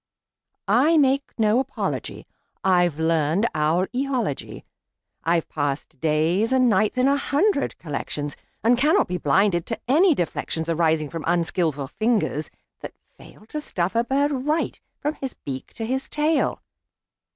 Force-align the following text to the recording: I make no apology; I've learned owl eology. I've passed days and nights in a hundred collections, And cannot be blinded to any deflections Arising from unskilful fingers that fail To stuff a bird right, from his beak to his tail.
I 0.67 0.97
make 0.97 1.31
no 1.37 1.59
apology; 1.59 2.25
I've 2.63 2.99
learned 2.99 3.45
owl 3.53 3.85
eology. 3.95 4.63
I've 5.23 5.47
passed 5.47 5.99
days 5.99 6.51
and 6.51 6.67
nights 6.67 6.97
in 6.97 7.07
a 7.07 7.15
hundred 7.17 7.77
collections, 7.77 8.35
And 8.63 8.79
cannot 8.79 9.07
be 9.07 9.19
blinded 9.19 9.67
to 9.67 9.79
any 9.87 10.15
deflections 10.15 10.67
Arising 10.69 11.11
from 11.11 11.23
unskilful 11.27 11.85
fingers 11.85 12.49
that 12.79 12.95
fail 13.15 13.45
To 13.49 13.61
stuff 13.61 13.93
a 13.93 14.03
bird 14.03 14.31
right, 14.31 14.81
from 14.99 15.13
his 15.13 15.35
beak 15.35 15.71
to 15.73 15.85
his 15.85 16.09
tail. 16.09 16.63